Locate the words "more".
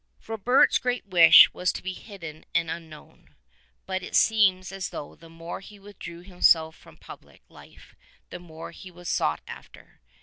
5.29-5.59, 8.39-8.71